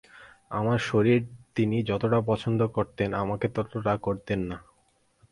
আমার 0.51 0.79
শরীর 0.81 1.19
তিনি 1.55 1.77
যতটা 1.83 2.19
পছন্দ 2.21 2.59
করতেন 2.67 3.09
আমাকে 3.13 3.47
ততটা 3.55 3.93
করতেন 3.97 4.39
না। 4.49 4.57